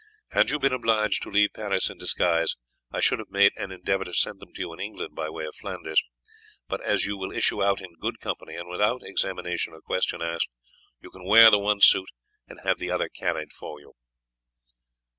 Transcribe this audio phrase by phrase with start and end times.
[0.29, 2.55] Had you been obliged to leave Paris in disguise
[2.91, 5.45] I should have made an endeavour to send them to you in England by way
[5.45, 6.01] of Flanders;
[6.67, 10.47] but as you will issue out in good company, and without examination or question asked,
[11.01, 12.09] you can wear the one suit
[12.47, 13.93] and have the other carried for you."